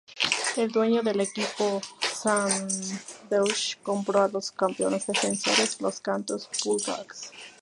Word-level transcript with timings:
El 0.57 0.71
dueño 0.71 1.03
del 1.03 1.21
equipo, 1.21 1.79
Sam 2.11 2.67
Deutsch 3.29 3.79
compró 3.83 4.23
a 4.23 4.29
los 4.29 4.49
campeones 4.49 5.05
defensores, 5.05 5.79
los 5.79 5.99
Canton 5.99 6.39
Bulldogs. 6.65 7.31